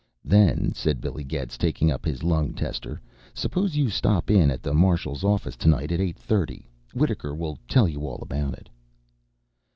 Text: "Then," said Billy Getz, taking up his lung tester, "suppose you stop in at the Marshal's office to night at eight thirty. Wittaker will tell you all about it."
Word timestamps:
"Then," 0.25 0.73
said 0.73 0.99
Billy 0.99 1.23
Getz, 1.23 1.59
taking 1.59 1.91
up 1.91 2.05
his 2.05 2.23
lung 2.23 2.55
tester, 2.55 2.99
"suppose 3.35 3.75
you 3.75 3.87
stop 3.91 4.31
in 4.31 4.49
at 4.49 4.63
the 4.63 4.73
Marshal's 4.73 5.23
office 5.23 5.55
to 5.57 5.67
night 5.69 5.91
at 5.91 6.01
eight 6.01 6.17
thirty. 6.17 6.67
Wittaker 6.95 7.35
will 7.35 7.59
tell 7.67 7.87
you 7.87 8.07
all 8.07 8.17
about 8.23 8.55
it." 8.55 8.67